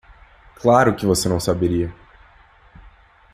Claro 0.55 0.95
que 0.95 1.05
você 1.05 1.29
não 1.29 1.39
saberia! 1.39 1.93